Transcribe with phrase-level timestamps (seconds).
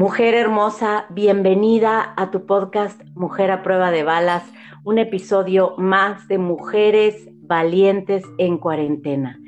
[0.00, 4.42] Mujer hermosa, bienvenida a tu podcast Mujer a prueba de balas,
[4.82, 9.38] un episodio más de Mujeres Valientes en Cuarentena.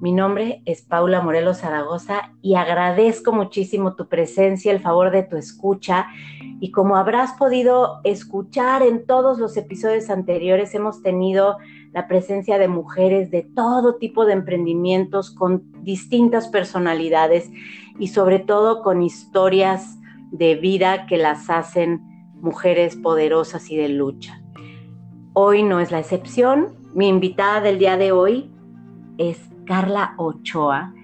[0.00, 5.36] Mi nombre es Paula Morelos Zaragoza y agradezco muchísimo tu presencia, el favor de tu
[5.36, 6.06] escucha.
[6.60, 11.56] Y como habrás podido escuchar en todos los episodios anteriores, hemos tenido
[11.92, 17.50] la presencia de mujeres de todo tipo de emprendimientos con distintas personalidades
[18.00, 19.98] y sobre todo con historias
[20.32, 22.00] de vida que las hacen
[22.40, 24.40] mujeres poderosas y de lucha.
[25.34, 26.74] Hoy no es la excepción.
[26.94, 28.50] Mi invitada del día de hoy
[29.18, 30.94] es Carla Ochoa.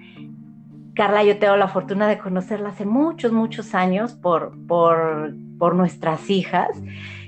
[0.95, 6.31] Carla, yo tengo la fortuna de conocerla hace muchos, muchos años por, por, por nuestras
[6.31, 6.71] hijas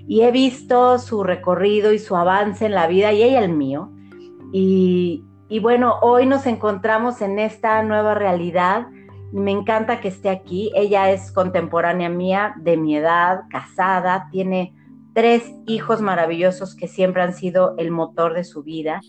[0.08, 3.92] y he visto su recorrido y su avance en la vida y ella el mío.
[4.50, 8.86] Y, y bueno, hoy nos encontramos en esta nueva realidad.
[9.32, 10.70] Me encanta que esté aquí.
[10.74, 14.74] Ella es contemporánea mía, de mi edad, casada, tiene
[15.14, 19.00] tres hijos maravillosos que siempre han sido el motor de su vida.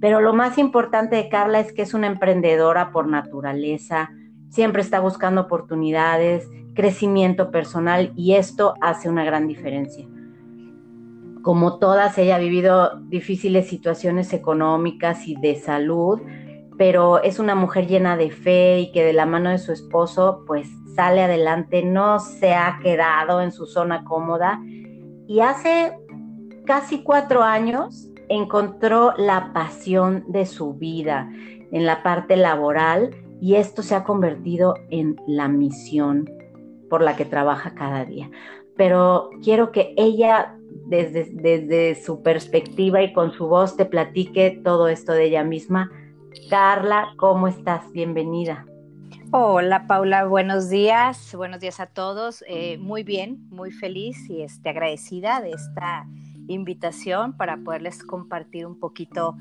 [0.00, 4.10] Pero lo más importante de Carla es que es una emprendedora por naturaleza,
[4.48, 10.06] siempre está buscando oportunidades, crecimiento personal y esto hace una gran diferencia
[11.48, 16.20] como todas, ella ha vivido difíciles situaciones económicas y de salud,
[16.78, 20.44] pero es una mujer llena de fe y que de la mano de su esposo
[20.46, 24.60] pues sale adelante, no se ha quedado en su zona cómoda
[25.26, 25.92] y hace
[26.64, 31.30] casi cuatro años encontró la pasión de su vida
[31.72, 33.10] en la parte laboral
[33.40, 36.30] y esto se ha convertido en la misión
[36.88, 38.30] por la que trabaja cada día.
[38.76, 44.88] Pero quiero que ella desde, desde su perspectiva y con su voz te platique todo
[44.88, 45.90] esto de ella misma.
[46.50, 47.90] Carla, ¿cómo estás?
[47.92, 48.66] Bienvenida.
[49.30, 52.44] Hola Paula, buenos días, buenos días a todos.
[52.48, 56.06] Eh, muy bien, muy feliz y este, agradecida de esta
[56.48, 59.36] invitación para poderles compartir un poquito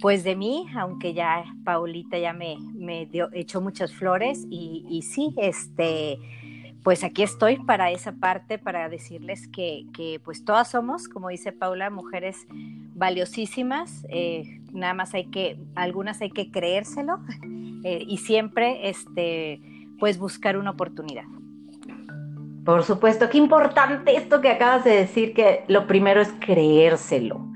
[0.00, 5.02] pues de mí, aunque ya Paulita ya me, me dio, echó muchas flores y, y
[5.02, 6.18] sí, este,
[6.82, 11.90] pues aquí estoy para esa parte, para decirles que, pues todas somos, como dice Paula,
[11.90, 12.46] mujeres
[12.94, 17.20] valiosísimas, eh, nada más hay que, algunas hay que creérselo
[17.84, 19.60] eh, y siempre, este,
[19.98, 21.24] pues buscar una oportunidad.
[22.64, 27.48] Por supuesto, qué importante esto que acabas de decir, que lo primero es creérselo.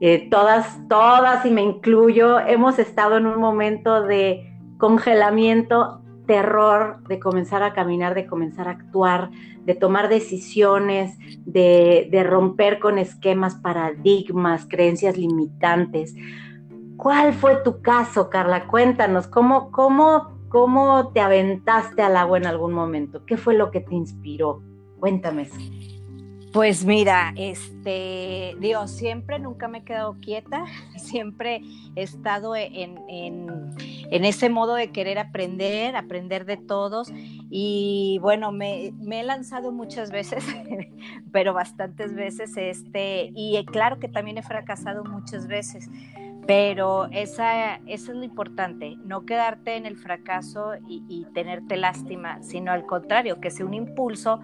[0.00, 4.48] Eh, todas, todas, y me incluyo, hemos estado en un momento de
[4.78, 9.30] congelamiento terror de comenzar a caminar, de comenzar a actuar,
[9.64, 11.16] de tomar decisiones,
[11.46, 16.14] de, romper con esquemas, paradigmas, creencias limitantes.
[16.98, 18.66] ¿Cuál fue tu caso, Carla?
[18.66, 23.24] Cuéntanos, ¿cómo, cómo, cómo te aventaste al agua en algún momento?
[23.24, 24.62] ¿Qué fue lo que te inspiró?
[25.00, 25.48] Cuéntame.
[26.58, 30.64] Pues mira, este, Dios, siempre nunca me he quedado quieta,
[30.96, 31.62] siempre
[31.94, 32.98] he estado en,
[34.10, 37.12] ese modo de querer aprender, aprender de todos
[37.48, 40.44] y bueno, me, he lanzado muchas veces,
[41.32, 45.88] pero bastantes veces, este, y claro que también he fracasado muchas veces,
[46.44, 52.72] pero esa, eso es lo importante, no quedarte en el fracaso y tenerte lástima, sino
[52.72, 54.40] al contrario, que sea un impulso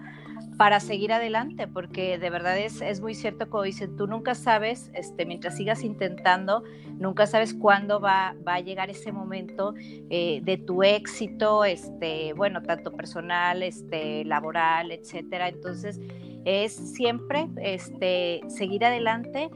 [0.57, 4.89] para seguir adelante, porque de verdad es, es muy cierto como dicen, tú nunca sabes,
[4.93, 6.63] este, mientras sigas intentando,
[6.97, 9.73] nunca sabes cuándo va, va a llegar ese momento
[10.09, 15.49] eh, de tu éxito, este, bueno, tanto personal, este, laboral, etcétera.
[15.49, 15.99] Entonces,
[16.45, 19.49] es siempre este, seguir adelante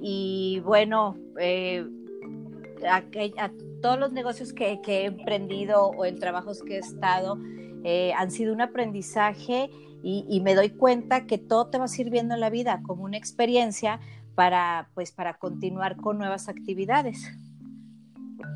[0.00, 1.84] y bueno, eh,
[2.88, 3.02] a,
[3.82, 7.38] todos los negocios que, he emprendido o en trabajos que he estado
[7.84, 9.70] eh, han sido un aprendizaje
[10.02, 14.00] y, me doy cuenta que todo te va sirviendo en la vida como una experiencia
[14.34, 17.30] para, pues, para continuar con nuevas actividades.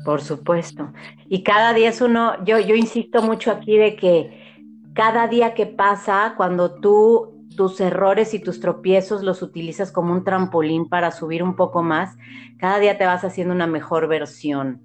[0.05, 0.91] Por supuesto.
[1.27, 4.61] Y cada día es uno, yo, yo insisto mucho aquí de que
[4.93, 10.23] cada día que pasa, cuando tú tus errores y tus tropiezos los utilizas como un
[10.23, 12.17] trampolín para subir un poco más,
[12.57, 14.81] cada día te vas haciendo una mejor versión.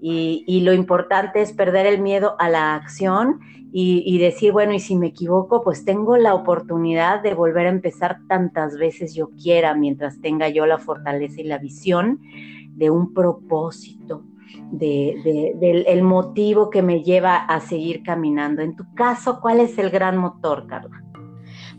[0.00, 3.40] Y, lo importante es perder el miedo a la acción
[3.72, 8.18] y, decir, bueno, y si me equivoco, pues tengo la oportunidad de volver a empezar
[8.28, 12.20] tantas veces yo quiera, mientras tenga yo la fortaleza y la visión
[12.76, 14.24] de un propósito,
[14.70, 18.62] de, del el motivo que me lleva a seguir caminando.
[18.62, 21.02] En tu caso, ¿cuál es el gran motor, Carla?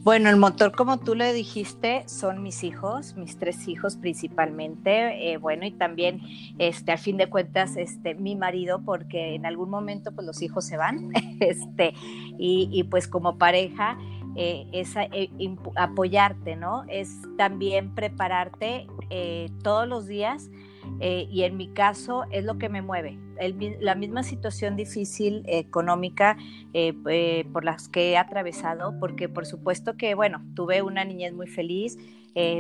[0.02, 5.34] Bueno, el motor, como tú le dijiste, son mis hijos, mis tres hijos principalmente.
[5.34, 6.22] Eh, bueno, y también,
[6.58, 10.66] este, al fin de cuentas, este, mi marido, porque en algún momento, pues los hijos
[10.66, 11.12] se van,
[11.42, 11.94] este,
[12.38, 13.98] y, pues como pareja,
[14.38, 15.30] eh, es eh,
[15.76, 16.86] apoyarte, ¿no?
[16.88, 18.88] Es también prepararte
[19.64, 20.50] todos los días
[21.00, 23.18] eh, y en mi caso es lo que me mueve.
[23.80, 26.38] la misma situación difícil económica
[26.74, 31.34] eh, eh, por las que he atravesado, porque por supuesto que, bueno, tuve una niñez
[31.34, 31.98] muy feliz,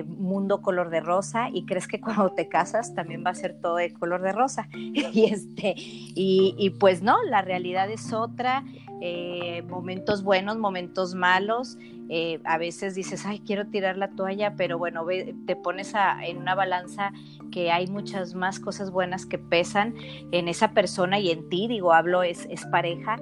[0.05, 3.77] mundo color de rosa, y crees que cuando te casas también va a ser todo
[3.77, 4.67] de color de rosa.
[4.73, 8.63] y, este, y, y pues no, la realidad es otra.
[9.01, 11.77] Eh, momentos buenos, momentos malos.
[12.09, 15.05] Eh, a veces dices, ay, quiero tirar la toalla, pero bueno,
[15.45, 15.93] te pones
[16.23, 17.13] en una balanza
[17.51, 19.95] que hay muchas más cosas buenas que pesan
[20.31, 23.17] en esa persona y en ti, digo, hablo, es, pareja.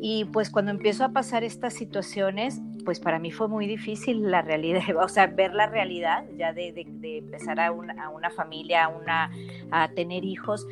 [0.00, 4.42] Y pues cuando empiezo a pasar estas situaciones, pues para mí fue muy difícil la
[4.42, 9.30] realidad, o sea, ver la realidad ya de, empezar a una, a familia, a,
[9.70, 10.66] a tener hijos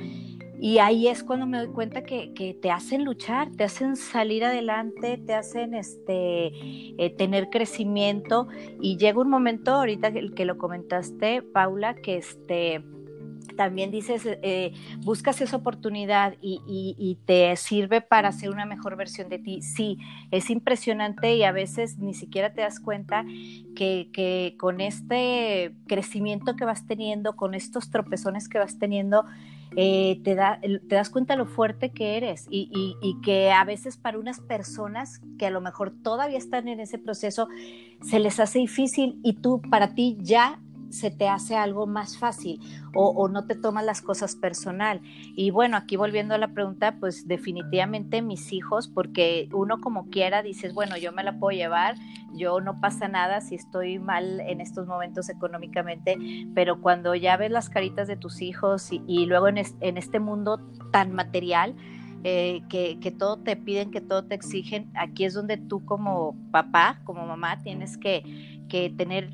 [0.63, 5.19] y ahí es cuando me doy cuenta que, te hacen luchar, te hacen salir adelante,
[5.19, 6.53] te hacen este,
[7.05, 8.47] eh, tener crecimiento.
[8.81, 12.81] Y llega un momento, ahorita que, que lo comentaste, Paula, que este,
[13.57, 19.41] también dices, eh, buscas esa oportunidad y, te sirve para hacer una mejor versión de
[19.41, 19.63] ti.
[19.63, 19.99] Sí,
[20.31, 23.25] es impresionante y a veces ni siquiera te das cuenta
[23.75, 29.25] que, que con este crecimiento que vas teniendo, con estos tropezones que vas teniendo,
[29.77, 33.97] eh, te, da, te das cuenta lo fuerte que eres y, y, que a veces
[33.97, 37.49] para unas personas que a lo mejor todavía están en ese proceso
[38.03, 40.61] se les hace difícil y tú para ti ya
[40.93, 42.61] se te hace algo más fácil
[42.95, 45.01] o, no te tomas las cosas personal.
[45.35, 50.43] Y bueno, aquí volviendo a la pregunta, pues definitivamente mis hijos, porque uno como quiera
[50.43, 51.97] dices, bueno, yo me la puedo llevar,
[52.35, 56.17] yo no pasa nada si estoy mal en estos momentos económicamente,
[56.55, 61.13] pero cuando ya ves las caritas de tus hijos y, luego en, este mundo tan
[61.13, 61.75] material,
[62.25, 66.37] eh, que, que, todo te piden, que todo te exigen, aquí es donde tú como
[66.53, 69.31] papá, como mamá, tienes que, que tener,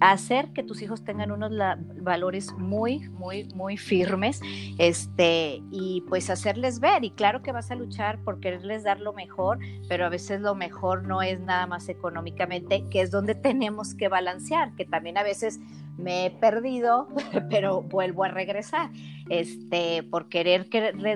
[0.00, 1.52] hacer que tus hijos tengan unos
[2.00, 4.40] valores muy, muy, muy firmes,
[4.78, 9.12] este, y pues hacerles ver, y claro que vas a luchar por quererles dar lo
[9.12, 13.94] mejor, pero a veces lo mejor no es nada más económicamente, que es donde tenemos
[13.94, 15.60] que balancear, que también a veces
[15.96, 17.08] me he perdido,
[17.50, 18.90] pero vuelvo a regresar.
[19.30, 20.68] Este, por querer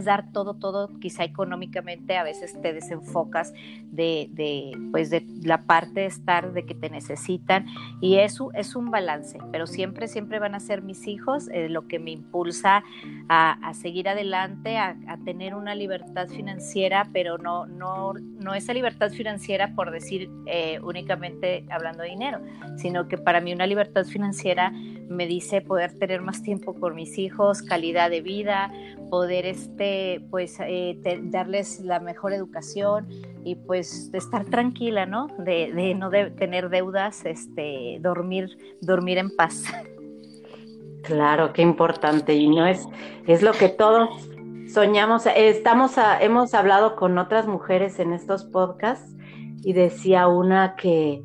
[0.02, 3.52] dar todo, todo, quizá económicamente a veces te desenfocas
[3.90, 7.66] de, de, pues de la parte de estar, de que te necesitan,
[8.00, 11.86] y eso es un balance, pero siempre, siempre van a ser mis hijos eh, lo
[11.86, 12.82] que me impulsa
[13.28, 19.74] a, seguir adelante, a, tener una libertad financiera, pero no, no, no esa libertad financiera
[19.74, 22.40] por decir eh, únicamente hablando de dinero,
[22.76, 24.72] sino que para mí una libertad financiera
[25.08, 28.70] me dice poder tener más tiempo con mis hijos, calidad de vida,
[29.10, 33.08] poder este, pues, eh, darles la mejor educación
[33.44, 35.28] y pues de estar tranquila, ¿no?
[35.38, 39.64] De, no tener deudas, este, dormir, dormir en paz.
[41.02, 42.86] Claro, qué importante y no es,
[43.26, 44.28] es lo que todos
[44.70, 45.24] soñamos.
[45.34, 49.14] Estamos, hemos hablado con otras mujeres en estos podcasts
[49.62, 51.22] y decía una que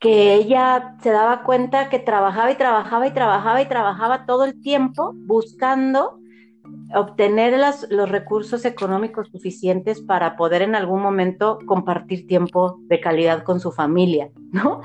[0.00, 4.60] que ella se daba cuenta que trabajaba y trabajaba y trabajaba y trabajaba todo el
[4.62, 6.18] tiempo buscando
[6.94, 7.58] obtener
[7.90, 13.72] los recursos económicos suficientes para poder en algún momento compartir tiempo de calidad con su
[13.72, 14.80] familia, ¿no?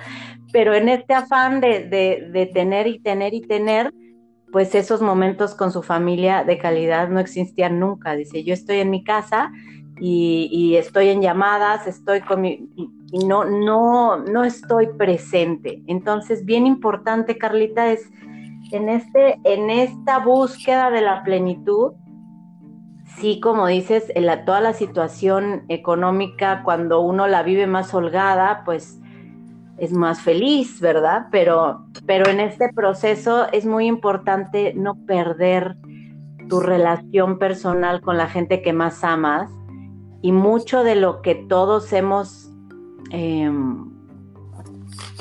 [0.51, 3.93] Pero en este afán de, de tener y tener y tener,
[4.51, 8.15] pues esos momentos con su familia de calidad no existían nunca.
[8.15, 9.51] Dice, yo estoy en mi casa
[9.99, 12.69] y, estoy en llamadas, estoy con mi,
[13.11, 15.81] y no, no, no estoy presente.
[15.87, 18.09] Entonces, bien importante, Carlita, es
[18.71, 21.93] en, este, en esta búsqueda de la plenitud,
[23.17, 28.63] sí, como dices, en la, toda la situación económica, cuando uno la vive más holgada,
[28.65, 28.99] pues
[29.77, 31.27] es más feliz, ¿verdad?
[31.31, 35.75] Pero, pero en este proceso es muy importante no perder
[36.49, 39.49] tu relación personal con la gente que más amas
[40.25, 42.49] y mucho de lo que todos hemos,
[43.11, 43.91] em,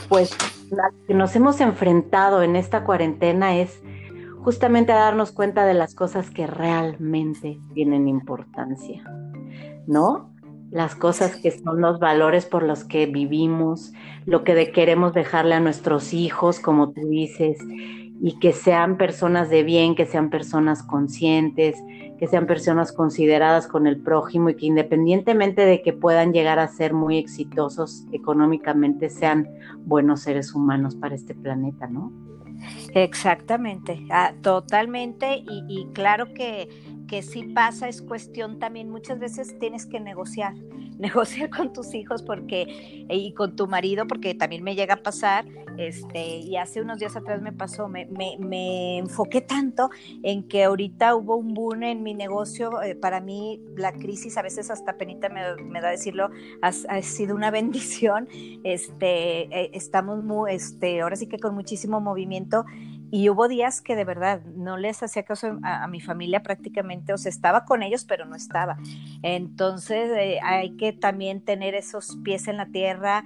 [0.09, 0.35] pues,
[1.07, 3.83] que nos hemos enfrentado en esta cuarentena es
[4.41, 9.05] justamente a darnos cuenta de las cosas que realmente tienen importancia,
[9.87, 10.31] ¿no?
[10.71, 13.93] Las cosas que son los valores por los que vivimos,
[14.25, 17.59] lo que queremos dejarle a nuestros hijos, como tú dices,
[18.25, 21.77] y que sean personas de bien, que sean personas conscientes,
[22.19, 26.67] que sean personas consideradas con el prójimo y que independientemente de que puedan llegar a
[26.69, 29.47] ser muy exitosos económicamente, sean
[29.81, 32.15] buenos seres humanos para este planeta, ¿no?
[32.95, 35.45] Exactamente, ah, totalmente.
[35.47, 36.71] Y, y, claro que,
[37.07, 40.55] que sí pasa, es cuestión también, muchas veces tienes que negociar,
[40.99, 45.45] negociar con tus hijos porque, y con tu marido, porque también me llega a pasar,
[45.77, 49.91] este, y hace unos días atrás me pasó, me, me, me enfoqué tanto
[50.23, 54.43] en que ahorita hubo un boom en mi negocio, eh, para mí la crisis, a
[54.43, 56.31] veces hasta penita me, me da decirlo,
[56.63, 58.29] ha, ha, sido una bendición,
[58.63, 62.65] este, eh, estamos muy, este, ahora sí que con muchísimo movimiento,
[63.15, 67.13] y hubo días que de verdad no les hacía caso a, a, mi familia prácticamente,
[67.13, 68.77] o sea, estaba con ellos, pero no estaba.
[69.23, 73.25] Entonces eh, hay que también tener esos pies en la tierra.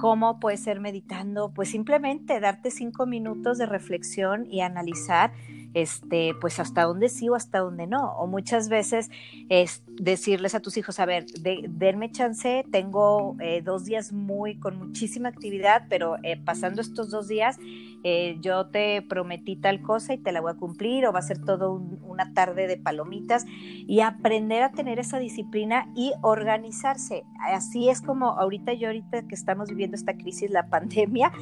[0.00, 1.52] ¿Cómo puede ser meditando?
[1.52, 5.32] Pues simplemente darte cinco minutos de reflexión y analizar
[5.76, 8.12] este, pues hasta dónde sí o hasta dónde no.
[8.12, 9.10] O muchas veces
[9.50, 14.58] es decirles a tus hijos, a ver, de, denme chance, tengo eh, dos días muy
[14.58, 17.58] con muchísima actividad, pero eh, pasando estos dos días
[18.08, 21.22] eh, yo te prometí tal cosa y te la voy a cumplir o va a
[21.22, 27.24] ser todo un, una tarde de palomitas y aprender a tener esa disciplina y organizarse.
[27.40, 31.32] Así es como ahorita yo ahorita que estamos viviendo esta crisis, la pandemia,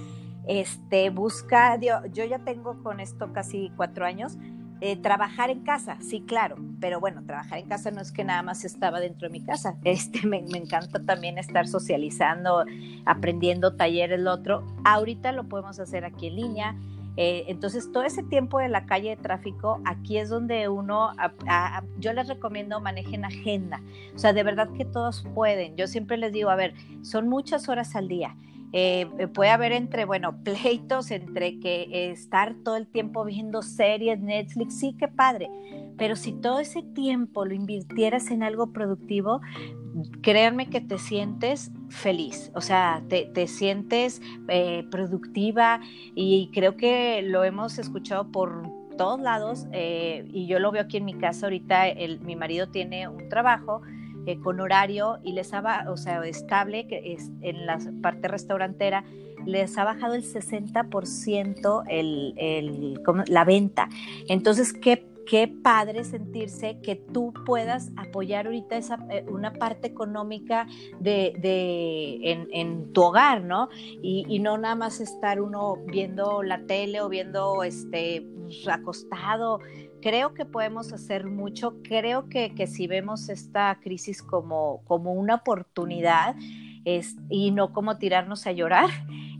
[0.49, 4.39] este, busca, yo ya tengo con esto casi cuatro años,
[4.81, 8.43] eh, trabajar en casa, sí, claro, pero bueno, trabajar en casa no es que nada
[8.43, 12.65] más estaba dentro de mi casa, este, me, encanta también estar socializando,
[13.07, 16.77] aprendiendo talleres, lo otro, ahorita lo podemos hacer aquí en línea,
[17.17, 21.11] eh, entonces, todo ese tiempo de la calle de tráfico, aquí es donde uno,
[21.99, 23.81] yo les recomiendo manejen agenda.
[24.15, 25.77] O sea, de verdad que todos pueden.
[25.77, 28.37] Yo siempre les digo, a ver, son muchas horas al día.
[28.77, 34.19] Eh, puede haber entre, bueno, pleitos, entre que eh, estar todo el tiempo viendo series,
[34.19, 35.49] Netflix, sí, qué padre,
[35.97, 39.41] pero si todo ese tiempo lo invirtieras en algo productivo,
[40.23, 45.81] créanme que te sientes feliz, o sea, te, te sientes eh, productiva
[46.17, 48.65] y creo que lo hemos escuchado por
[48.99, 51.85] todos lados eh, y yo lo veo aquí en mi casa ahorita,
[52.23, 53.83] mi marido tiene un trabajo
[54.27, 59.05] eh, con horario y les ha, o sea, estable, que es en la parte restaurantera,
[59.47, 63.89] les ha bajado el 60% el, el, la venta.
[64.29, 70.67] Entonces, ¿qué qué padre sentirse que tú puedas apoyar ahorita esa, eh, una parte económica
[71.01, 73.69] de, de en, en, tu hogar, ¿no?
[74.03, 79.61] Y, y, no nada más estar uno viendo la tele o viendo este pues, acostado.
[80.05, 81.77] Creo que podemos hacer mucho.
[81.83, 86.37] Creo que, que si vemos esta crisis como, como una oportunidad,
[86.85, 88.91] es, y no como tirarnos a llorar.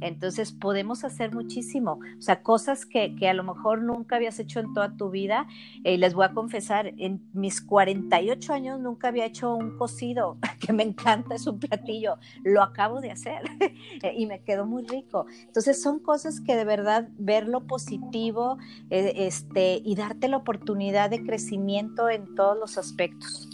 [0.01, 4.61] Entonces podemos hacer muchísimo, o sea, cosas que, que a lo mejor nunca habías hecho
[4.61, 5.47] en toda tu vida.
[5.85, 10.73] Eh, les voy a confesar, en mis 48 años nunca había hecho un cocido, que
[10.73, 13.43] me encanta, es un platillo, lo acabo de hacer
[14.17, 15.27] y me quedó muy rico.
[15.47, 18.59] Entonces son cosas que de verdad ver lo positivo
[18.91, 23.49] eh, este, y darte la oportunidad de crecimiento en todos los aspectos.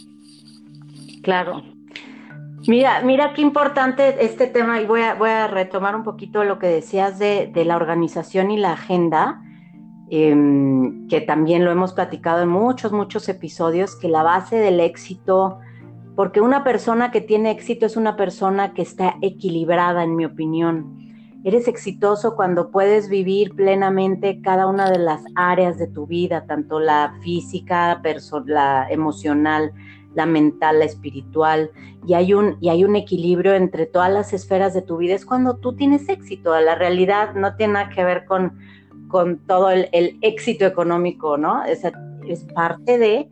[1.21, 1.63] Claro,
[2.67, 6.67] Mira, mira qué importante este tema y voy a, a retomar un poquito lo que
[6.67, 9.41] decías de, la organización y la agenda,
[10.11, 10.35] eh,
[11.09, 15.57] que también lo hemos platicado en muchos, muchos episodios, que la base del éxito,
[16.15, 20.99] porque una persona que tiene éxito es una persona que está equilibrada, en mi opinión.
[21.43, 26.79] Eres exitoso cuando puedes vivir plenamente cada una de las áreas de tu vida, tanto
[26.79, 27.99] la física,
[28.45, 29.71] la emocional,
[30.13, 31.71] la mental, la espiritual,
[32.05, 35.25] y hay un, y hay un equilibrio entre todas las esferas de tu vida, es
[35.25, 36.59] cuando tú tienes éxito.
[36.59, 38.57] La realidad no tiene nada que ver con,
[39.07, 39.89] con todo el,
[40.21, 41.63] éxito económico, ¿no?
[41.63, 41.81] Es,
[42.55, 43.27] parte de,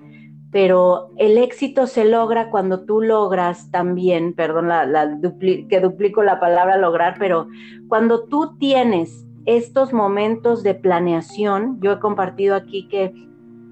[0.51, 6.39] pero el éxito se logra cuando tú logras también, perdón la dupli, que duplico la
[6.39, 7.47] palabra lograr, pero
[7.87, 13.28] cuando tú tienes estos momentos de planeación, yo he compartido aquí que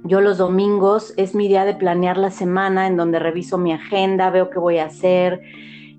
[0.08, 4.30] yo los domingos es mi día de planear la semana en donde reviso mi agenda,
[4.30, 5.42] veo qué voy a hacer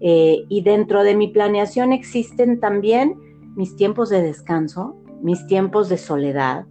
[0.00, 3.16] eh, y dentro de mi planeación existen también
[3.56, 6.66] mis tiempos de descanso, mis tiempos de soledad.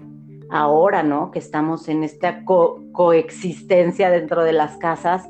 [0.50, 1.32] Ahora, ¿no?
[1.32, 5.27] Que estamos en esta co coexistencia dentro de las casas,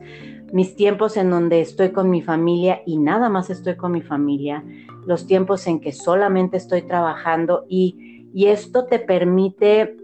[0.53, 4.63] mis tiempos en donde estoy con mi familia y nada más estoy con mi familia,
[5.07, 9.97] los tiempos en que solamente estoy trabajando y, y esto te permite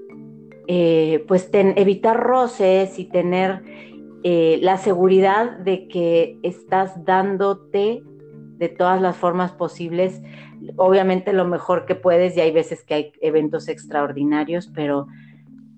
[0.67, 3.61] eh, pues evitar roces y tener
[4.23, 8.03] eh, la seguridad de que estás dándote
[8.57, 10.21] de todas las formas posibles,
[10.77, 15.07] obviamente lo mejor que puedes y hay veces que hay eventos extraordinarios, pero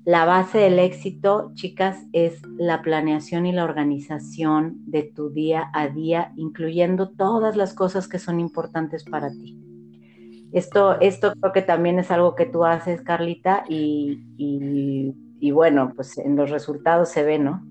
[0.05, 5.87] la base del éxito, chicas, es la planeación y la organización de tu día a
[5.87, 9.57] día, incluyendo todas las cosas que son importantes para ti.
[10.55, 16.17] Esto, esto creo que también es algo que tú haces, Carlita, y, y bueno, pues
[16.17, 17.61] en los resultados se ve, ¿no?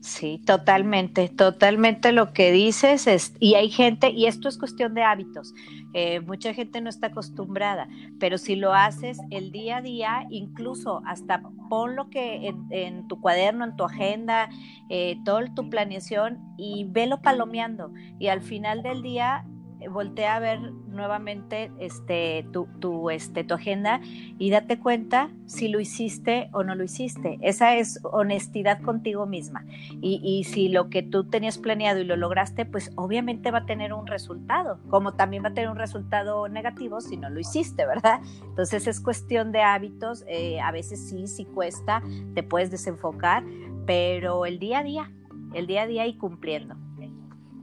[0.00, 3.06] Sí, totalmente, totalmente lo que dices.
[3.06, 5.52] Es, y hay gente, y esto es cuestión de hábitos.
[5.92, 7.86] Eh, mucha gente no está acostumbrada,
[8.18, 13.20] pero si lo haces el día a día, incluso hasta pon lo que en, tu
[13.20, 14.48] cuaderno, en tu agenda,
[14.88, 17.92] eh, toda tu planeación y velo palomeando.
[18.18, 19.44] Y al final del día
[19.88, 24.00] voltea a ver nuevamente este, tu, tu, este, tu agenda
[24.38, 27.38] y date cuenta si lo hiciste o no lo hiciste.
[27.40, 29.64] Esa es honestidad contigo misma.
[30.00, 33.66] Y, y, si lo que tú tenías planeado y lo lograste, pues obviamente va a
[33.66, 37.86] tener un resultado, como también va a tener un resultado negativo si no lo hiciste,
[37.86, 38.20] ¿verdad?
[38.42, 40.24] Entonces es cuestión de hábitos.
[40.28, 42.02] Eh, a veces sí, sí cuesta,
[42.34, 43.44] te puedes desenfocar,
[43.86, 45.12] pero el día a día,
[45.54, 46.76] el día a día y cumpliendo.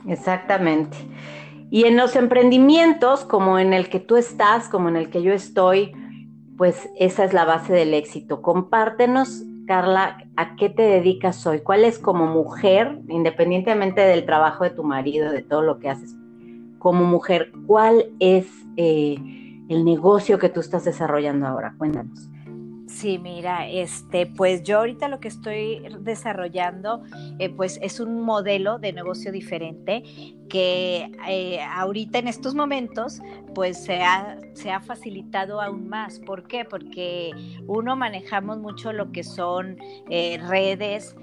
[0.07, 0.97] Exactamente.
[1.69, 5.33] Y en los emprendimientos, como en el que tú estás, como en el que yo
[5.33, 5.93] estoy,
[6.57, 8.41] pues esa es la base del éxito.
[8.41, 14.69] Compártenos, Carla, a qué te dedicas hoy, cuál es como mujer, independientemente del trabajo de
[14.69, 16.15] tu marido, de todo lo que haces,
[16.79, 18.47] como mujer, cuál es
[18.77, 19.17] eh,
[19.67, 21.75] el negocio que tú estás desarrollando ahora.
[21.77, 22.29] Cuéntanos.
[22.99, 27.03] Sí, mira, este, pues yo ahorita lo que estoy desarrollando,
[27.37, 30.01] eh, pues es un modelo de negocio diferente
[30.49, 33.21] que eh, ahorita en estos momentos,
[33.53, 36.19] pues se ha, se ha facilitado aún más.
[36.21, 36.65] ¿Por qué?
[36.65, 37.33] Porque
[37.67, 39.77] uno manejamos mucho lo que son
[40.09, 41.15] eh, redes,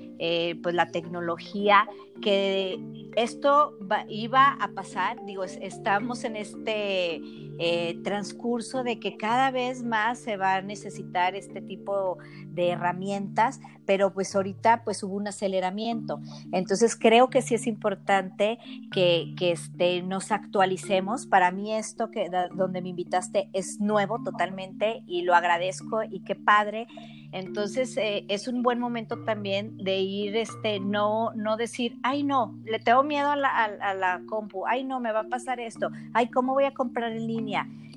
[0.62, 1.88] pues la tecnología,
[2.22, 2.78] que
[3.16, 3.76] esto
[4.08, 7.20] iba a pasar, digo, estamos en este
[7.58, 13.60] eh, transcurso de que cada vez más se va a necesitar este tipo de herramientas,
[13.86, 16.20] pero pues ahorita pues hubo un aceleramiento.
[16.52, 18.58] Entonces creo que sí es importante
[18.92, 21.26] que, que este, nos actualicemos.
[21.26, 26.34] Para mí esto que donde me invitaste es nuevo totalmente y lo agradezco y qué
[26.34, 26.86] padre.
[27.32, 32.56] Entonces eh, es un buen momento también de ir, este, no, no decir, ay no,
[32.64, 35.88] le tengo miedo a la, a la compu, ay no, me va a pasar esto,
[36.12, 37.43] ay, ¿cómo voy a comprar en línea?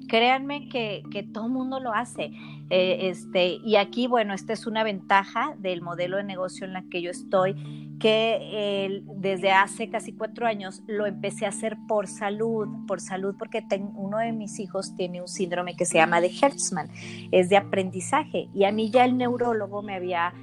[0.07, 2.31] Créanme que, que todo el mundo lo hace.
[2.69, 6.83] Eh, este, y aquí, bueno, esta es una ventaja del modelo de negocio en la
[6.89, 7.55] que yo estoy,
[7.99, 13.63] que desde hace casi cuatro años lo empecé a hacer por salud, por salud, porque
[13.95, 16.89] uno de mis hijos tiene un síndrome que se llama de Hertzmann,
[17.31, 20.33] es de aprendizaje, y a mí ya el neurólogo me había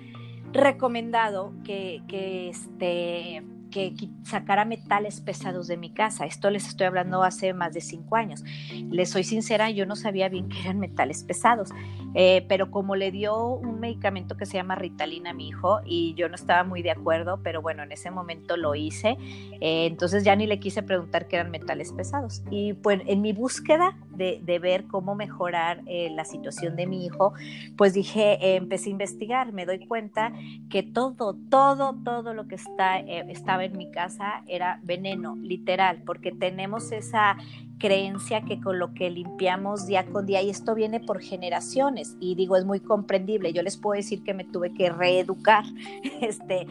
[0.52, 2.02] recomendado que
[2.50, 3.42] este,
[3.74, 6.26] que sacara metales pesados de mi casa.
[6.26, 8.44] Esto les estoy hablando hace más de cinco años.
[8.90, 11.70] Les soy sincera, yo no sabía bien que eran metales pesados,
[12.14, 16.14] eh, pero como le dio un medicamento que se llama Ritalina a mi hijo y
[16.14, 19.16] yo no estaba muy de acuerdo, pero bueno, en ese momento lo hice,
[19.60, 22.44] eh, entonces ya ni le quise preguntar qué eran metales pesados.
[22.50, 27.34] Y pues en mi búsqueda de, ver cómo mejorar eh, la situación de mi hijo,
[27.76, 30.32] pues dije, empecé a investigar, me doy cuenta
[30.70, 36.32] que todo, todo, todo lo que está, estaba en mi casa era veneno, literal, porque
[36.32, 37.36] tenemos esa
[37.78, 42.34] creencia que con lo que limpiamos día con día, y esto viene por generaciones, y
[42.34, 45.64] digo, es muy comprendible, yo les puedo decir que me tuve que reeducar,
[46.20, 46.66] este,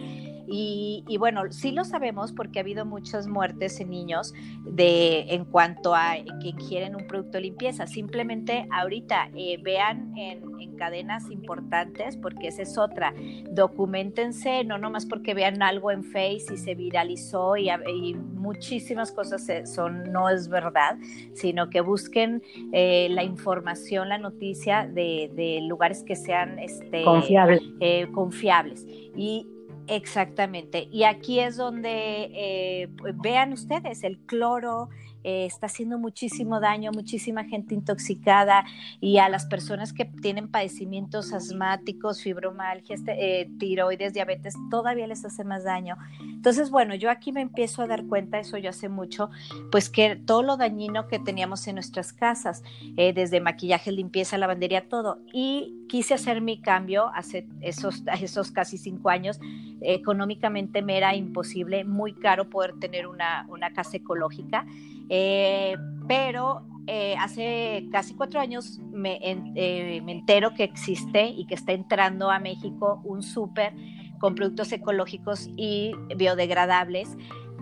[0.48, 4.34] y, bueno, sí lo sabemos porque ha habido muchas muertes en niños
[4.66, 7.88] de, en cuanto a que quieren un producto de limpieza.
[7.88, 13.14] Simplemente ahorita eh, vean en, cadenas importantes, porque esa es otra.
[13.52, 17.70] Documentense, no nomás porque vean algo en Face y se viralizó y,
[18.16, 20.98] muchísimas cosas son, no es verdad,
[21.34, 22.42] sino que busquen
[22.74, 27.62] eh, la información, la noticia de, lugares que sean este, confiables.
[27.80, 28.86] Eh, confiables.
[29.16, 29.48] Y,
[29.88, 30.88] Exactamente.
[30.92, 34.90] Y aquí es donde eh, vean ustedes el cloro,
[35.24, 38.66] eh, está haciendo muchísimo daño, muchísima gente intoxicada
[39.00, 45.44] y a las personas que tienen padecimientos asmáticos, fibromialgia, eh, tiroides, diabetes, todavía les hace
[45.44, 45.98] más daño.
[46.22, 49.30] Entonces, bueno, yo aquí me empiezo a dar cuenta, eso yo hace mucho,
[49.72, 52.64] pues que todo lo dañino que teníamos en nuestras casas,
[52.98, 55.20] eh, desde maquillaje, limpieza, lavandería, todo.
[55.32, 59.40] Y quise hacer mi cambio hace esos, esos casi cinco años.
[59.82, 64.66] Económicamente me era imposible, muy caro poder tener una, una casa ecológica.
[65.10, 65.76] Eh,
[66.08, 71.72] pero eh, hace casi cuatro años me, eh, me entero que existe y que está
[71.72, 73.74] entrando a México un súper
[74.20, 77.18] con productos ecológicos y biodegradables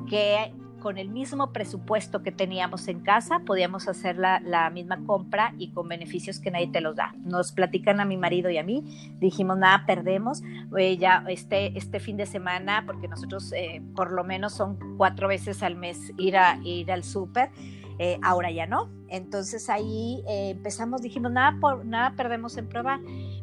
[0.09, 5.71] que con el mismo presupuesto que teníamos en casa, podíamos hacer la, misma compra y
[5.71, 7.13] con beneficios que nadie te los da.
[7.23, 8.83] Nos platican a mi marido y a mí,
[9.19, 10.41] dijimos, nada, perdemos,
[10.77, 15.29] eh, ya este, este fin de semana, porque nosotros eh, por lo menos son cuatro
[15.29, 17.51] veces al mes ir, a, ir al súper,
[17.99, 18.89] eh, ahora ya no.
[19.07, 22.99] Entonces ahí empezamos, dijimos, nada, por, nada perdemos en probar.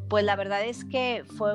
[0.09, 1.53] Pues la verdad es que fue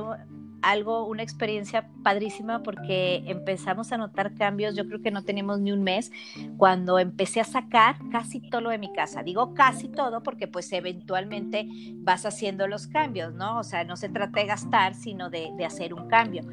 [0.64, 5.72] algo, una experiencia padrísima porque empezamos a notar cambios, yo creo que no teníamos ni
[5.72, 6.12] un mes,
[6.58, 9.24] cuando empecé a sacar casi todo de mi casa.
[9.24, 13.60] Digo casi todo porque pues eventualmente vas haciendo los cambios, ¿no?
[13.60, 16.44] O sea, no se trata de gastar, sino de, hacer un cambio.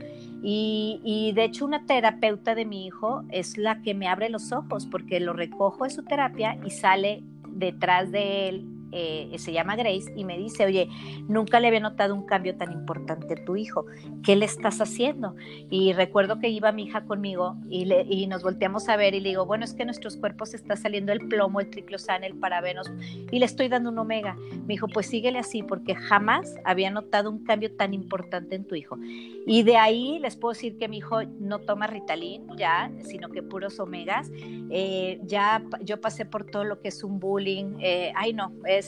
[0.43, 4.53] Y, y, de hecho una terapeuta de mi hijo es la que me abre los
[4.53, 9.77] ojos porque lo recojo de su terapia y sale detrás de él eh, se llama
[9.77, 10.89] Grace, y me dice, oye,
[11.29, 13.87] nunca le había notado un cambio tan importante a tu hijo,
[14.25, 15.35] ¿qué le estás haciendo?
[15.71, 19.21] Y recuerdo que iba mi hija conmigo y, le, y nos volteamos a ver y
[19.21, 22.91] le digo, bueno, es que nuestros cuerpos está saliendo el plomo, el triclosan, el parabenos,
[23.31, 24.37] y le estoy dando un omega.
[24.67, 28.75] Me dijo, pues síguele así, porque jamás había notado un cambio tan importante en tu
[28.75, 28.99] hijo.
[29.47, 33.43] Y de ahí les puedo decir que mi hijo no toma Ritalin ya, sino que
[33.43, 34.31] puros omegas.
[34.71, 37.77] Eh, ya yo pasé por todo lo que es un bullying.
[37.81, 38.80] Eh, ay, no, es,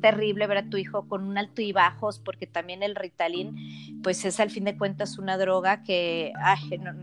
[0.00, 4.24] terrible ver a tu hijo con un alto y bajos, porque también el Ritalin, pues
[4.24, 6.32] es al fin de cuentas una droga que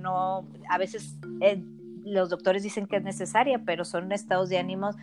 [0.02, 1.64] no, a veces eh,
[2.06, 4.96] los doctores dicen que es necesaria, pero son estados de ánimos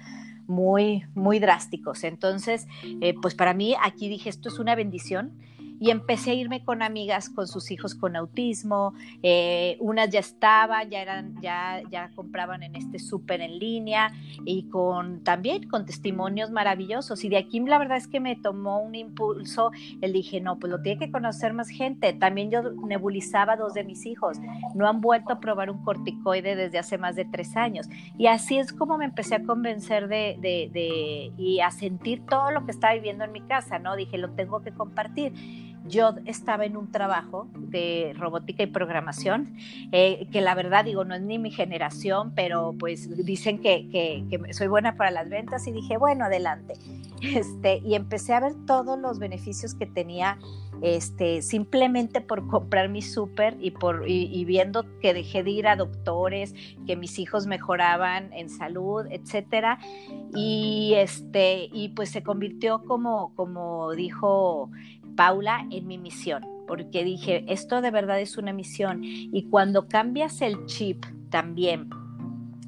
[0.47, 2.05] muy, muy drásticos.
[2.05, 2.67] Entonces,
[3.01, 5.39] eh, pues para mí aquí dije, esto es una bendición
[5.81, 10.91] y empecé a irme con amigas con sus hijos con autismo, eh, unas ya estaban,
[10.91, 14.13] ya eran, ya, ya compraban en este súper en línea
[14.45, 17.25] y con también con testimonios maravillosos.
[17.25, 19.71] Y de aquí la verdad es que me tomó un impulso,
[20.03, 22.13] el dije, no, pues lo tiene que conocer más gente.
[22.13, 24.39] También yo nebulizaba a dos de mis hijos,
[24.75, 27.89] no han vuelto a probar un corticoide desde hace más de tres años.
[28.19, 32.51] Y así es como me empecé a convencer de, de, de y a sentir todo
[32.51, 33.97] lo que estaba viviendo en mi casa, ¿no?
[33.97, 35.33] Dije, lo tengo que compartir
[35.87, 39.57] yo estaba en un trabajo de robótica y programación,
[39.93, 44.53] eh, que la verdad digo, no es ni mi generación, pero pues dicen que, que,
[44.53, 46.75] soy buena para las ventas y dije, bueno, adelante.
[47.21, 50.39] Este, y empecé a ver todos los beneficios que tenía
[50.83, 53.75] este, simplemente por comprar mi súper y,
[54.07, 56.55] y, viendo que dejé de ir a doctores,
[56.87, 59.79] que mis hijos mejoraban en salud, etcétera.
[60.35, 64.71] Y, este, y pues se convirtió como, como dijo
[65.17, 69.01] Paula en mi misión, porque dije, esto de verdad es una misión.
[69.03, 71.91] Y cuando cambias el chip también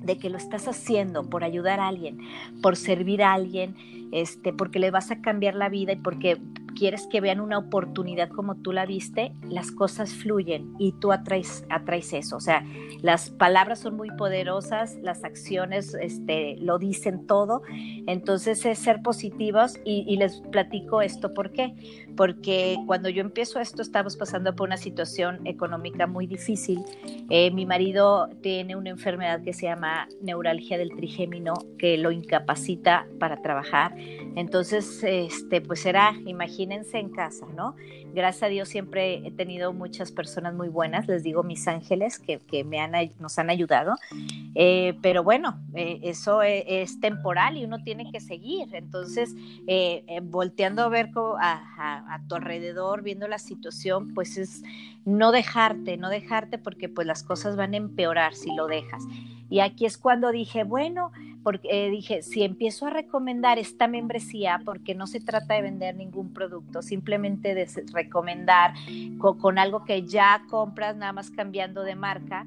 [0.02, 2.18] de que lo estás haciendo por ayudar a alguien,
[2.62, 3.76] por servir a alguien,
[4.12, 6.38] este, porque le vas a cambiar la vida y porque
[6.74, 11.64] quieres que vean una oportunidad como tú la viste, las cosas fluyen y tú atraes,
[11.70, 12.37] atraes eso.
[12.37, 12.64] O sea,
[13.00, 17.62] las palabras son muy poderosas, las acciones este, lo dicen todo.
[18.06, 21.35] Entonces es ser positivos y, les platico esto.
[21.35, 21.74] ¿Por qué?
[22.16, 26.85] Porque cuando yo empiezo esto, estamos pasando por una situación económica muy difícil.
[27.30, 33.06] Eh, mi marido tiene una enfermedad que se llama neuralgia del trigémino, que lo incapacita
[33.18, 33.94] para trabajar.
[34.37, 36.12] Entonces, este, pues era,
[36.62, 37.75] imagínense en casa, ¿no?
[38.14, 42.38] Gracias a Dios siempre he tenido muchas personas muy buenas, les digo mis ángeles que,
[42.38, 43.96] que me han, nos han ayudado,
[44.55, 48.75] eh, pero bueno, eh, eso e, es, temporal y uno tiene que seguir.
[48.75, 49.35] Entonces,
[49.66, 54.62] eh, volteando a ver a, a, tu alrededor, viendo la situación, pues es
[55.05, 59.05] no dejarte, no dejarte porque pues las cosas van a empeorar si lo dejas.
[59.53, 61.12] Y aquí es cuando dije, bueno,
[61.43, 66.33] porque dije, si empiezo a recomendar esta membresía, porque no se trata de vender ningún
[66.33, 68.73] producto, simplemente de recomendar
[69.19, 72.47] con, algo que ya compras, nada más cambiando de marca,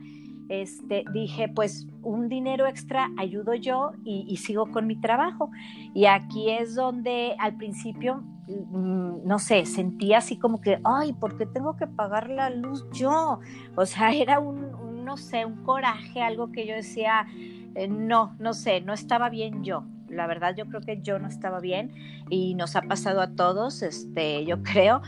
[0.49, 5.51] este, dije, pues un dinero extra ayudo yo y, sigo con mi trabajo.
[5.93, 11.37] Y aquí es donde al principio, mm, no sé, sentía así como que, ay, ¿por
[11.37, 13.41] qué tengo que pagar la luz yo?
[13.75, 17.27] O sea, era un no sé, un coraje, algo que yo decía,
[17.75, 19.85] eh, no, no sé, no estaba bien yo.
[20.09, 21.91] La verdad yo creo que yo no estaba bien
[22.29, 25.01] y nos ha pasado a todos, este, yo creo,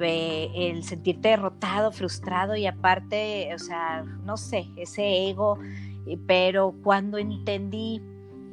[0.00, 5.58] eh, el sentirte derrotado, frustrado y aparte, o sea, no sé, ese ego,
[6.26, 8.02] pero cuando entendí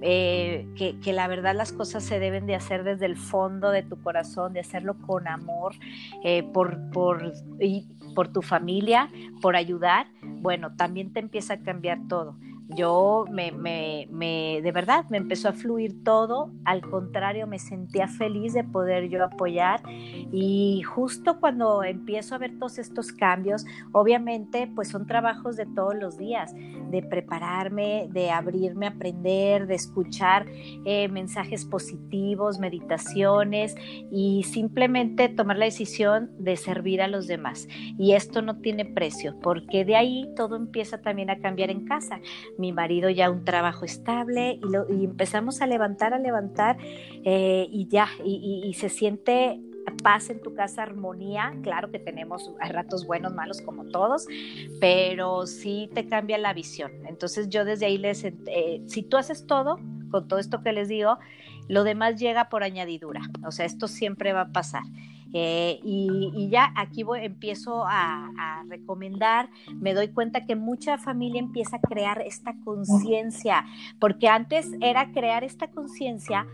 [0.02, 4.02] eh, que, la verdad las cosas se deben de hacer desde el fondo de tu
[4.02, 5.74] corazón, de hacerlo con amor,
[6.54, 9.10] por, por, y por tu familia,
[9.42, 10.08] por ayudar,
[10.42, 12.36] bueno, también te empieza a cambiar todo
[12.70, 18.08] yo me, me, me, de verdad, me empezó a fluir todo, al contrario, me sentía
[18.08, 19.82] feliz de poder yo apoyar
[20.32, 25.96] y justo cuando empiezo a ver todos estos cambios, obviamente, pues son trabajos de todos
[25.96, 30.46] los días, de prepararme, de abrirme aprender, de escuchar
[30.86, 33.76] eh, mensajes positivos, meditaciones
[34.12, 37.68] y simplemente tomar la decisión de servir a los demás.
[37.98, 42.20] Y esto no tiene precio, porque de ahí todo empieza también a cambiar en casa
[42.60, 46.78] mi marido ya un trabajo estable y, empezamos a levantar, a levantar
[47.24, 49.60] eh, y ya, y, se siente
[50.04, 51.54] paz en tu casa, armonía.
[51.64, 54.28] Claro que tenemos ratos buenos, malos como todos,
[54.80, 56.92] pero sí te cambia la visión.
[57.08, 59.78] Entonces yo desde ahí les, eh, si tú haces todo,
[60.12, 61.18] con todo esto que les digo,
[61.68, 63.22] lo demás llega por añadidura.
[63.46, 64.84] O sea, esto siempre va a pasar.
[65.34, 71.78] Eh, y, ya aquí voy, empiezo a, recomendar, me doy cuenta que mucha familia empieza
[71.78, 73.66] a crear esta conciencia,
[74.00, 76.46] porque antes era crear esta conciencia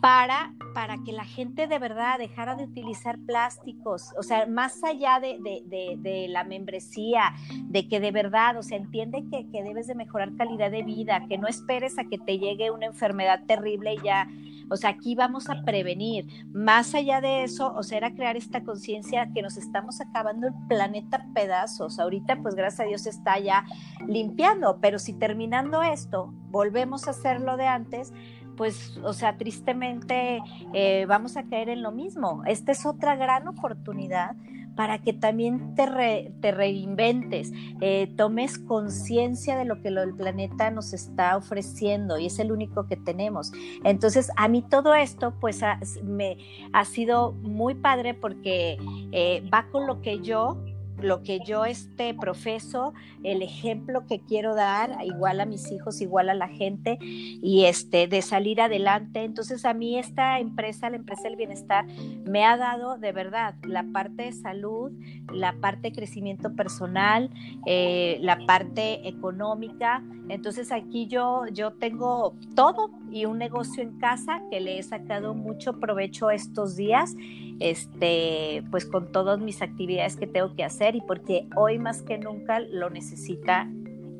[0.00, 5.20] para, para que la gente de verdad dejara de utilizar plásticos, o sea, más allá
[5.20, 9.94] de, de, la membresía, de que de verdad, o sea, entiende que, que debes de
[9.94, 14.02] mejorar calidad de vida, que no esperes a que te llegue una enfermedad terrible y
[14.02, 14.28] ya
[14.70, 16.26] o sea, aquí vamos a prevenir.
[16.52, 20.54] Más allá de eso, o sea, era crear esta conciencia que nos estamos acabando el
[20.68, 21.98] planeta pedazos.
[21.98, 23.64] Ahorita, pues gracias a Dios está ya
[24.06, 28.12] limpiando, pero si terminando esto, volvemos a hacer lo de antes,
[28.56, 30.40] pues, o sea, tristemente
[30.72, 32.42] eh, vamos a caer en lo mismo.
[32.46, 34.36] Esta es otra gran oportunidad
[34.76, 40.92] para que también te, te reinventes, eh, tomes conciencia de lo que el planeta nos
[40.92, 43.52] está ofreciendo y es el único que tenemos.
[43.84, 46.38] Entonces, a mí todo esto, pues, ha, me
[46.72, 48.78] ha sido muy padre porque
[49.12, 50.58] eh, va con lo que yo
[51.00, 56.30] lo que yo este profeso, el ejemplo que quiero dar, igual a mis hijos, igual
[56.30, 59.24] a la gente, y este, de salir adelante.
[59.24, 61.86] Entonces a mí esta empresa, la empresa del bienestar,
[62.24, 64.92] me ha dado de verdad la parte de salud,
[65.32, 67.30] la parte de crecimiento personal,
[67.66, 70.02] eh, la parte económica.
[70.28, 75.34] Entonces aquí yo, yo tengo todo y un negocio en casa que le he sacado
[75.34, 77.14] mucho provecho estos días
[77.60, 82.18] este, pues con todas mis actividades que tengo que hacer y porque hoy más que
[82.18, 83.68] nunca lo necesita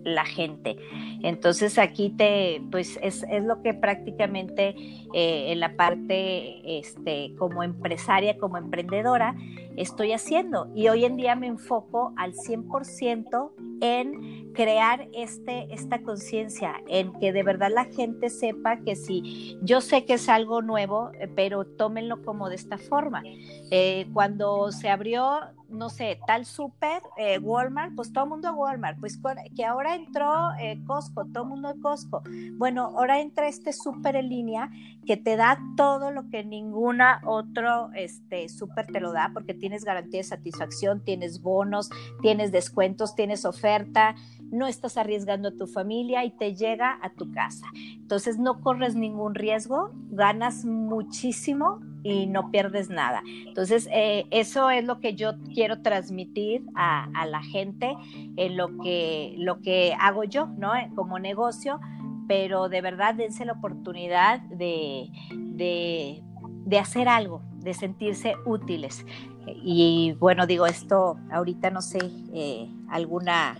[0.05, 0.77] la gente.
[1.23, 4.75] Entonces aquí te, pues es, lo que prácticamente
[5.15, 9.35] eh, en la parte este, como empresaria, como emprendedora,
[9.77, 10.71] estoy haciendo.
[10.75, 17.33] Y hoy en día me enfoco al 100% en crear este, esta conciencia, en que
[17.33, 21.65] de verdad la gente sepa que si yo sé que es algo nuevo, eh, pero
[21.67, 23.23] tómenlo como de esta forma.
[23.71, 28.53] Eh, cuando se abrió no sé, tal súper, eh, Walmart, pues todo el mundo a
[28.53, 29.19] Walmart, pues
[29.57, 30.51] que ahora entró
[30.87, 32.23] Costco, todo el mundo a Costco.
[32.53, 34.71] Bueno, ahora entra este súper en línea
[35.05, 39.83] que te da todo lo que ninguna otro este, súper te lo da, porque tienes
[39.83, 41.89] garantía de satisfacción, tienes bonos,
[42.21, 44.15] tienes descuentos, tienes oferta,
[44.51, 47.67] no estás arriesgando a tu familia y te llega a tu casa.
[47.95, 53.23] Entonces no corres ningún riesgo, ganas muchísimo y no pierdes nada.
[53.47, 57.97] Entonces, eh, eso es lo que yo quiero transmitir a, la gente
[58.37, 60.73] en lo que, lo que hago yo, ¿no?
[60.95, 61.81] Como negocio,
[62.29, 65.09] pero de verdad dense la oportunidad de,
[65.55, 69.05] de, hacer algo, de sentirse útiles.
[69.47, 71.99] Y bueno, digo esto, ahorita no sé,
[72.33, 73.57] eh, alguna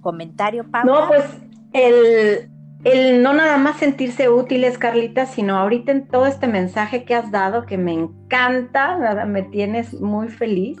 [0.00, 1.00] comentario, Pablo.
[1.00, 1.24] No, pues
[1.72, 2.50] el,
[2.84, 7.30] el no nada más sentirse útiles, Carlita, sino ahorita en todo este mensaje que has
[7.30, 10.78] dado, que me encanta, me tienes muy feliz.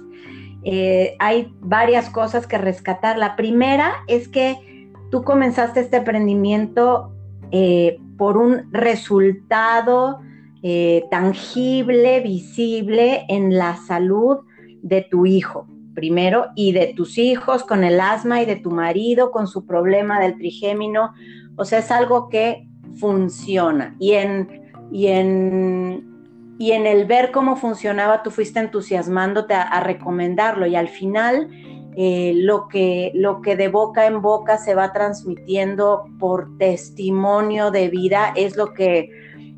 [0.64, 3.18] Eh, hay varias cosas que rescatar.
[3.18, 7.12] La primera es que tú comenzaste este emprendimiento
[7.50, 10.20] eh, por un resultado
[10.62, 14.38] eh, tangible, visible en la salud
[14.82, 19.30] de tu hijo, primero, y de tus hijos con el asma y de tu marido
[19.30, 21.12] con su problema del trigémino
[21.58, 23.96] o sea, es algo que funciona.
[23.98, 30.66] Y en, y en, y en el ver cómo funcionaba, tú fuiste entusiasmándote a, recomendarlo.
[30.66, 31.50] Y al final,
[31.96, 37.88] eh, lo, que, lo que de boca en boca se va transmitiendo por testimonio de
[37.88, 39.10] vida es lo que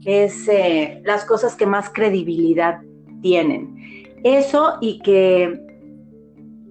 [0.07, 2.81] es eh, las cosas que más credibilidad
[3.21, 3.77] tienen.
[4.25, 5.67] Eso y que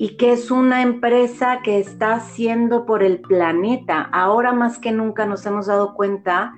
[0.02, 4.02] y que es una empresa que está haciendo por el planeta.
[4.14, 6.54] Ahora más que nunca nos hemos dado cuenta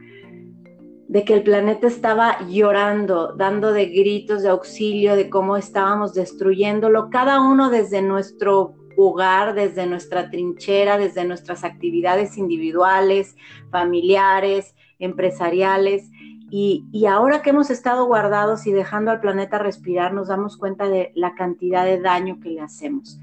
[1.08, 7.10] de que el planeta estaba llorando, dando de gritos de auxilio, de cómo estábamos destruyéndolo,
[7.10, 13.36] cada uno desde nuestro jugar desde nuestra trinchera, desde nuestras actividades individuales,
[13.72, 16.10] familiares, empresariales.
[16.54, 21.14] Y, ahora que hemos estado guardados y dejando al planeta respirar, nos damos cuenta de
[21.16, 23.22] la cantidad de daño que le hacemos.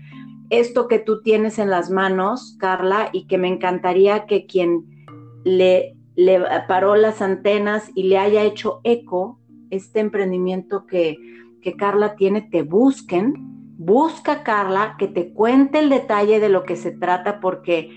[0.49, 4.87] Esto que tú tienes en las manos, Carla, y que me encantaría que quien
[5.45, 9.39] le, le paró las antenas y le haya hecho eco,
[9.69, 11.19] este emprendimiento que,
[11.61, 13.35] que Carla tiene, te busquen,
[13.77, 17.91] busca Carla, que te cuente el detalle de lo que se trata, porque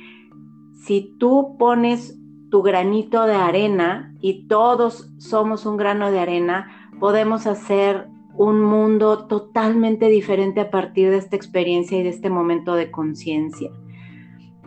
[0.84, 2.21] si tú pones
[2.52, 9.26] tu granito de arena y todos somos un grano de arena, podemos hacer un mundo
[9.26, 13.72] totalmente diferente a partir de esta experiencia y de este momento de conciencia.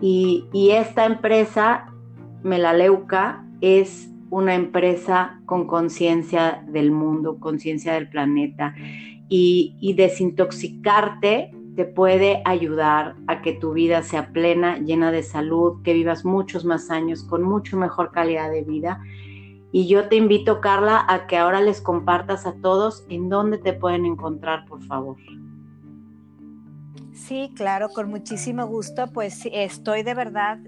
[0.00, 1.92] Y, y, esta empresa,
[2.42, 8.74] Melaleuca, es una empresa con conciencia del mundo, conciencia del planeta.
[9.28, 15.82] Y, y desintoxicarte te puede ayudar a que tu vida sea plena, llena de salud,
[15.82, 19.00] que vivas muchos más años con mucho mejor calidad de vida.
[19.72, 23.72] Y yo te invito, Carla, a que ahora les compartas a todos en dónde te
[23.72, 25.16] pueden encontrar, por favor.
[27.12, 29.06] Sí, claro, con muchísimo gusto.
[29.12, 30.58] Pues estoy de verdad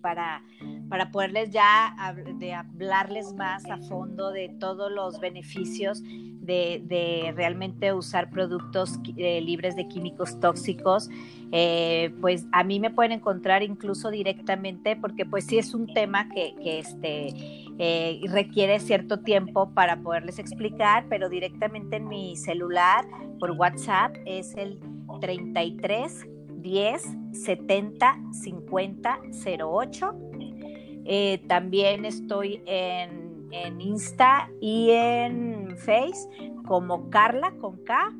[0.00, 0.42] para,
[0.88, 1.96] para poderles ya
[2.38, 6.02] de hablarles más a fondo de todos los beneficios
[6.46, 11.10] de, realmente usar productos eh, libres de químicos tóxicos.
[11.52, 16.28] Eh, pues a mí me pueden encontrar incluso directamente porque pues sí es un tema
[16.28, 17.34] que, que este,
[17.78, 23.04] eh, requiere cierto tiempo para poderles explicar, pero directamente en mi celular
[23.38, 24.80] por WhatsApp es el
[25.20, 29.20] 33 10 70 50
[29.62, 30.14] 08.
[31.46, 36.28] también estoy en, en, Insta y en Face
[36.66, 38.12] como Carla con K,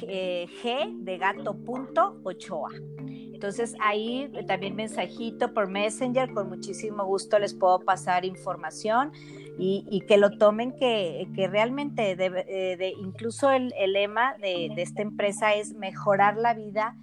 [0.00, 2.70] G de gato punto Ochoa.
[3.44, 9.12] Entonces ahí también mensajito por Messenger, con muchísimo gusto les puedo pasar información
[9.58, 15.02] y, que lo tomen, que, que realmente eh, de, incluso el, lema de, de, esta
[15.02, 16.96] empresa es mejorar la vida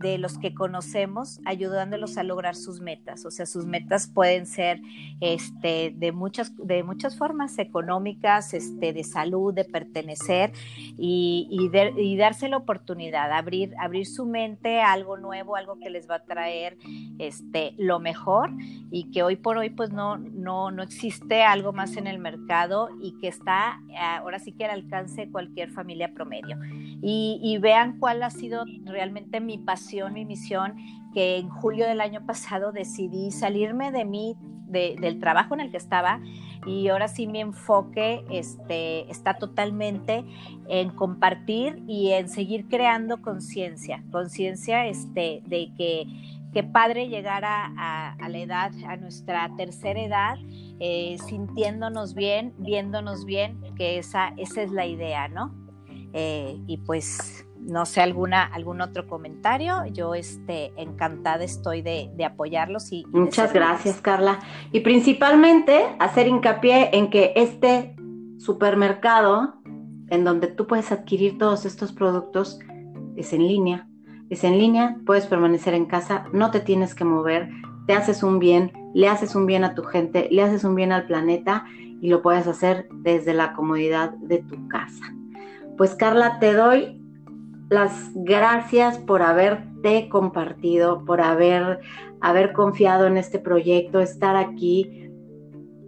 [0.00, 3.26] de los que conocemos, ayudándolos a lograr sus metas.
[3.26, 4.80] O sea, sus metas pueden ser
[5.20, 10.52] este, de, muchas, de muchas formas, económicas, este, de salud, de pertenecer
[10.96, 16.08] y, y, darse la oportunidad, abrir, abrir su mente a algo nuevo, algo que les
[16.08, 16.78] va a traer
[17.18, 18.50] este, lo mejor
[18.90, 22.88] y que hoy por hoy pues no, no, no existe algo más en el mercado
[23.02, 26.58] y que está ahora sí que al alcance de cualquier familia promedio.
[27.02, 30.76] Y, y vean cuál ha sido realmente mi pasión mi misión,
[31.12, 34.36] que en julio del año pasado decidí salirme de mí,
[34.68, 36.20] del trabajo en el que estaba,
[36.64, 40.24] y ahora sí mi enfoque este, está totalmente
[40.68, 46.06] en compartir y en seguir creando conciencia, conciencia este, de que
[46.52, 50.38] qué padre llegar a, la edad, a nuestra tercera edad,
[50.78, 55.54] eh, sintiéndonos bien, viéndonos bien, que esa, esa es la idea, ¿no?
[56.12, 59.84] Eh, y pues no sé, alguna, algún otro comentario.
[59.92, 62.92] Yo este, encantada estoy de, apoyarlos.
[62.92, 64.40] Y, Muchas gracias, Carla.
[64.72, 67.94] Y principalmente hacer hincapié en que este
[68.38, 69.54] supermercado,
[70.08, 72.58] en donde tú puedes adquirir todos estos productos,
[73.16, 73.86] es en línea.
[74.30, 77.50] Es en línea, puedes permanecer en casa, no te tienes que mover,
[77.86, 80.92] te haces un bien, le haces un bien a tu gente, le haces un bien
[80.92, 81.64] al planeta
[82.00, 85.12] y lo puedes hacer desde la comodidad de tu casa.
[85.76, 86.99] Pues Carla, te doy
[87.70, 91.80] las gracias por haberte compartido, por haber,
[92.20, 95.08] haber confiado en este proyecto, estar aquí.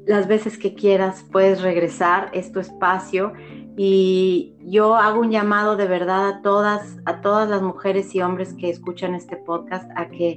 [0.07, 3.33] Las veces que quieras puedes regresar, es tu espacio
[3.77, 8.55] y yo hago un llamado de verdad a todas, a todas las mujeres y hombres
[8.55, 10.37] que escuchan este podcast a que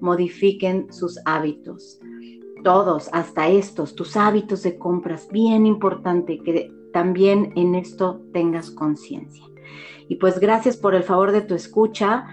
[0.00, 2.00] modifiquen sus hábitos.
[2.64, 9.44] Todos, hasta estos, tus hábitos de compras, bien importante que también en esto tengas conciencia.
[10.08, 12.26] Y pues gracias por el favor de tu escucha.